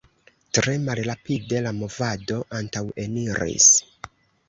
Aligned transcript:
Tre 0.57 0.73
malrapide 0.85 1.63
la 1.67 1.75
movado 1.83 2.41
antaŭeniris. 2.63 3.73